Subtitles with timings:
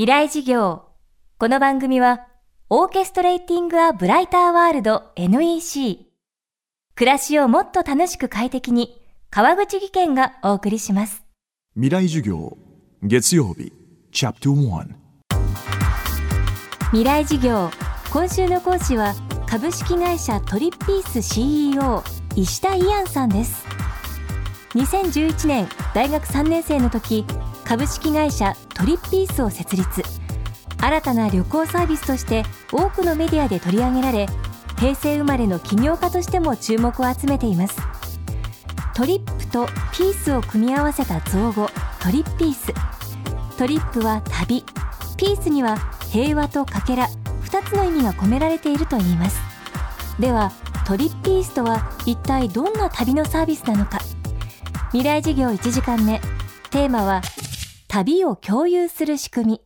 [0.00, 0.84] 未来事業。
[1.36, 2.26] この番組は、
[2.70, 6.06] オーケストレーティング・ア・ブライター・ワールド NEC。
[6.94, 11.22] 暮らしをもっと楽しく快適に、川口義賢がお送りします。
[11.74, 12.56] 未来授業
[13.02, 13.74] 月曜日
[14.10, 14.86] チャプト1
[16.92, 17.68] 未来事業。
[18.10, 19.12] 今週の講師は、
[19.46, 22.02] 株式会社トリッピース CEO、
[22.36, 23.66] 石田イアンさんです。
[24.70, 27.26] 2011年、大学3年生の時、
[27.66, 30.02] 株式会社トリッピースを設立。
[30.80, 34.26] 新たな旅行サービスとして多くのメディアで取り上げられ
[34.78, 37.78] 平成生まれの起業家としても注目を集めています。
[38.94, 41.68] トリップとピースを組み合わせた造語
[42.02, 42.72] トリッピース。
[43.58, 44.64] トリップは旅。
[45.18, 45.76] ピースには
[46.10, 47.06] 平和とかけら
[47.44, 49.42] 2つの意味が込められているといいます。
[50.18, 50.52] では
[50.86, 53.98] トリッピースとは一体どんな旅のサービスなのか。
[54.92, 56.18] 未来事業1時間目。
[56.70, 57.20] テーマは
[57.92, 59.60] 旅を共有する仕組み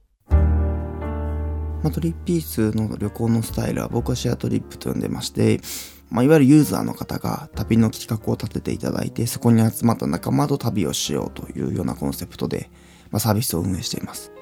[1.82, 5.60] まあ、トリッピースの旅行のスタイルは僕はシェアトリップと呼んでまして、
[6.08, 12.70] まあ、いわゆるユーザーの方が旅の企画を立てていただいて、そこに集まった仲間と旅をしようというようなコンセプトで、
[13.10, 14.32] まあ、サービスを運営しています。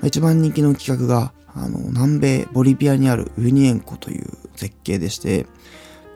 [0.00, 5.46] まあ一番人気の企画が、あの、南米ボリビアにあるウユニ塩湖という絶景でして、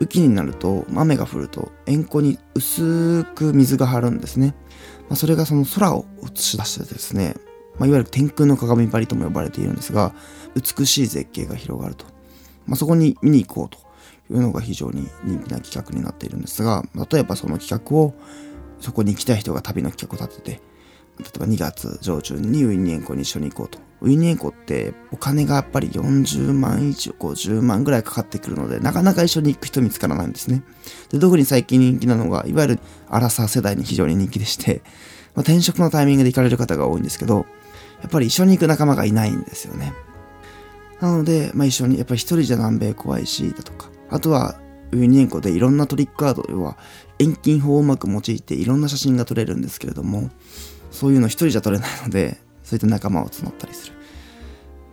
[0.00, 4.54] 雨季になると、雨が降ると、塩湖に薄く水が張るんですね。
[5.10, 7.34] まあ、それがその空を映し出してですね、
[7.78, 10.14] まあ、いわゆる天空の鏡張りとも呼ばれているんですが、
[10.54, 12.06] 美しい絶景が広がると。
[12.66, 13.78] まあ、そこに見に行こうと
[14.32, 18.14] いうのが非常に人気な企画になっているんですが、例えばその企画を、
[18.78, 20.62] そこに行きたい人が旅の企画を立てて、
[21.18, 23.89] 例えば2月上旬にウィンニエンコに一緒に行こうと。
[24.02, 30.62] ウユニ塩湖ってお金がやっぱり40万以上、50万ぐらいかかってくるので、なかなか一緒に行く人見つからないんですね。
[31.10, 32.78] で、特に最近人気なのが、いわゆる
[33.08, 34.82] アラサー世代に非常に人気でして、
[35.34, 37.46] まあ、転職のタイミングで行かれる方が多いんですけど、
[38.00, 39.92] やっぱり一緒に行く仲間がいないんですよね。
[41.00, 44.58] なので、まあ、一緒に、やっぱり一人じゃ南米怖いし、だとか、あとは、
[44.92, 46.76] ウユニ塩湖でいろんなトリックアート、要は
[47.18, 50.30] 遠近法をうまく用いていろんな写真が撮れるんですけれども、
[50.90, 52.38] そういうの一人じゃ撮れないので、
[52.70, 53.94] そういった仲間を募ったりする。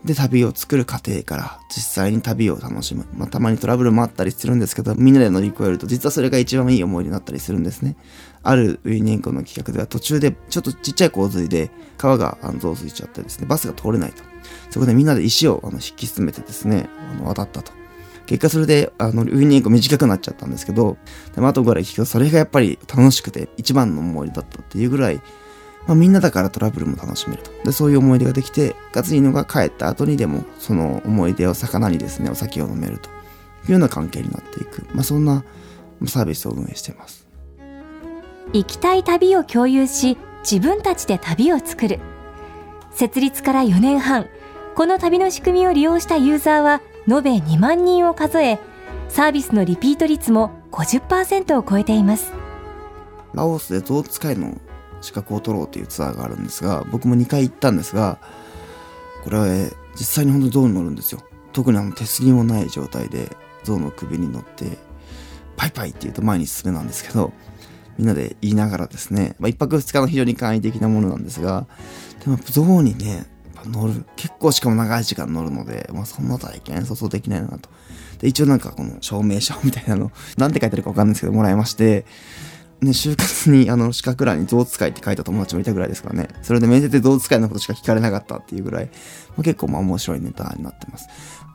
[0.03, 3.05] で、旅を作る過程から実際に旅を楽しむ。
[3.13, 7.95] まあ、たまにトラブルもあったりするんですけど、みんなで乗り越えると、実はそれが一番いい思い出になったりするんですね。
[8.41, 14.23] あるウユニ塩湖の企画では途中でちょっとちっちゃい洪水で川が増水しちゃってですね、バスが通れないと。
[14.71, 17.71] そこでみんなで石をあの引き進めてですね、あの渡ったと。
[18.25, 20.97] 結果それで、あの、ウユニ塩湖短くなっちゃったんですけど、
[21.35, 25.21] でも後から聞くとそれがやっぱり楽しくて一番の思い出だったっていうぐらい、
[25.87, 27.51] まあ、みんなだからトラブルも楽しめると。
[27.63, 33.11] で、そういう思い出ができて、かついいのが帰った後にでも、その思い出を魚にですね、お酒を飲めるとい
[33.69, 34.85] うような関係になっていく。
[34.93, 35.43] まあ、そんな
[36.05, 37.27] サービスを運営しています。
[38.53, 40.17] 行きたい旅を共有し
[40.49, 41.99] 自分たちで旅を作る
[42.91, 44.27] 設立から4年半
[44.75, 48.59] この旅の仕組みを利用したユーザーは延べ2万人を数え
[49.09, 52.31] サービスのリピート率も50%を超えています
[53.33, 54.57] ラオスでゾウ使いの？
[55.01, 58.19] 資格を取ろうというツアーがあるんですが、僕も2回行ったんですが、
[59.23, 59.47] これは、
[59.95, 61.21] 実際に本当にゾウに乗るんですよ。
[61.53, 64.77] 特にあの手すりもない状態でゾウの首に乗って、
[65.55, 67.33] パイパイって言うと前に進めなんですけど、
[67.97, 71.65] みんなで言いながらですね、まあ、一泊二日の非常に簡易的なものなんですが、
[72.23, 73.25] でもゾウにね、
[73.65, 74.05] 乗る。
[74.15, 77.69] 結構しかも長い時間乗るので、まあそんな体験想像できないなと。
[78.19, 82.05] で、一応なんかこの証明書みたいなの、なんて書いてあるかわかんないですけど、もらいまして、
[82.81, 86.29] ね、就活にあの資格欄に象使いって書いた友達もいたぐらいですからね。
[86.43, 88.91] それで面接で象使いのことしか聞かれなかったっていうぐらい、ま
[89.39, 91.07] あ、結構まあ面白いネタになってます。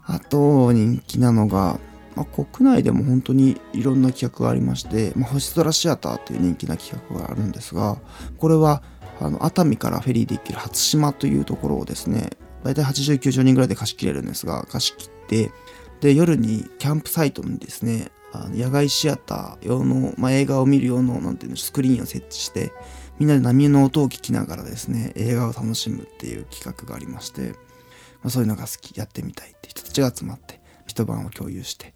[0.05, 1.79] あと、人気なのが、
[2.17, 7.99] まあ、国内でも本当にいろんな企画がありまして、まあ、星空シアターという人気な企画があるんですが、
[8.39, 8.83] これは
[9.21, 12.31] あの熱海からフェリーで行ける初島というところをですね、
[12.65, 15.53] 大体80、90人ぐらいで貸し切れるんですが、貸し切って、
[16.01, 22.73] で、夜にキャンプサイトにですね、あの野外シアター用の、まあ、映画を見る用の、なんていうの、スクリーンを設置して、
[23.19, 31.95] みんなで波の音を聞きながらですね、映画を楽しむっていう企画がありまして、まあ、そういうのが好き、やってみたいって人たちが集まって、一晩を共有して、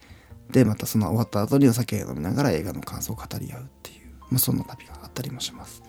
[0.50, 5.82] で、またその終わった後にお酒を飲みながら映画の感想を語り合うっていう、まあ、そんな旅があったりもします。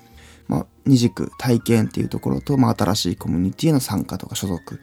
[0.48, 4.80] まあ、二軸体験っていうところと、まあ、新しいコミュニティへの参加とか所属、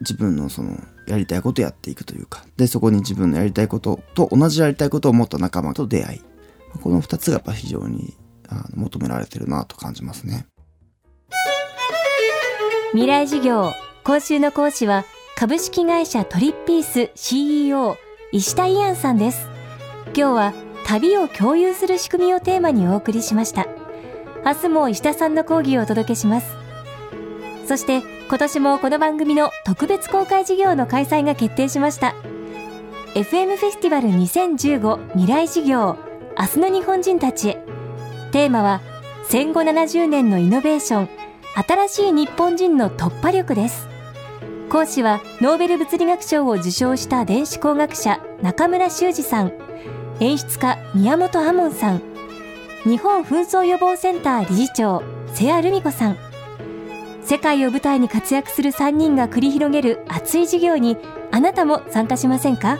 [0.00, 0.76] 自分のその
[1.06, 6.22] やりたいことやっていくというか、で、そこに自分のやりたいことと同じやりたいことを持った仲間と出会い、
[6.82, 8.14] この二つがやっぱ非常に
[8.48, 10.46] あの求められてるなと感じますね。
[12.92, 13.72] 未来事業。
[14.04, 15.04] 今週の講師は
[15.36, 17.96] 株式会社トリッピース CEO
[18.32, 19.48] 石田イアンさんです。
[20.06, 20.54] 今日は
[20.86, 23.66] 旅を共有する仕組みをテーマにお送りしました。
[24.44, 26.55] 明日も石田さんの講義をお届けします。
[27.66, 32.14] そして今年もこの番組の特別公開事業の開催が決定しました。
[33.14, 35.96] FM フェスティバル2015未来事業
[36.38, 37.64] 明日の日本人たちへ。
[38.30, 38.80] テーマは
[39.28, 41.08] 戦後70年のイノベーション
[41.66, 43.88] 新しい日本人の突破力です。
[44.70, 49.52] 講師はノーベル物理学賞を受賞した電子工学者中村修二さん。
[50.20, 52.02] 演出家宮本亞門さん。
[52.84, 55.02] 日本紛争予防センター理事長
[55.34, 56.25] 瀬谷留美子さん。
[57.26, 60.96] 世界を舞台に活躍する3人が繰り広げる熱い授業に
[61.32, 62.78] あなたも参加しませんか？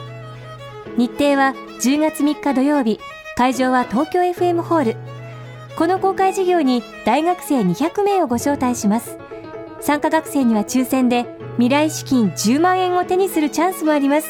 [0.95, 2.97] 日程は10月3日土曜日。
[3.35, 4.95] 会場は東京 FM ホール。
[5.77, 9.17] この公開授業に大学生200名をご招待します。
[9.81, 11.25] 参加学生には抽選で
[11.57, 14.29] 未来資金10万円を手にするチャンスもあります。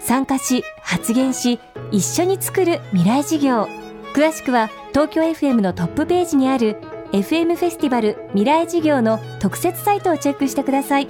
[0.00, 1.60] 参加し発言し
[1.92, 3.68] 一緒に作る未来事業。
[4.14, 6.78] 詳しくは東京 FM のトップページにある
[7.12, 11.08] FM フェスティバル未来事業の特設サイトをチェックしてください。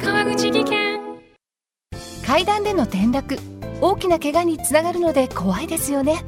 [0.00, 1.00] 川口技研。
[2.26, 3.38] 階段での転落。
[3.80, 6.24] 大きな怪我につながるので怖いですよね。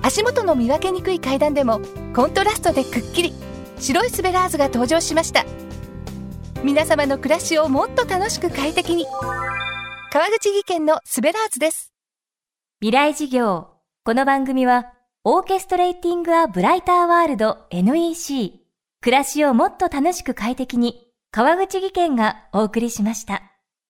[0.00, 1.80] 足元の見分けにくい階段でも
[2.14, 3.34] コントラストでくっきり。
[3.78, 5.44] 白いスベラーズが登場しました。
[6.64, 9.04] 皆様の暮らしをもっと楽しく快適に。
[10.10, 11.92] 川口技研のスベラーズです。
[12.80, 13.68] 未来事業。
[14.04, 18.58] この番組はオーケストレーティング・ア・ブライター・ワールド NEC
[19.02, 23.47] 暮らしをもっと楽しく快適に川口技研がお送りしました。